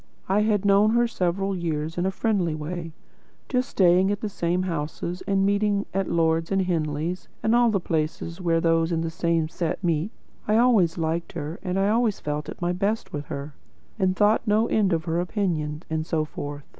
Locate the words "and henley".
6.51-7.15